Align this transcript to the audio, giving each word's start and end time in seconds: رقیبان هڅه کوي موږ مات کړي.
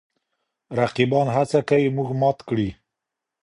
رقیبان 0.79 1.27
هڅه 1.35 1.59
کوي 1.69 1.87
موږ 1.95 2.09
مات 2.21 2.37
کړي. 2.47 2.69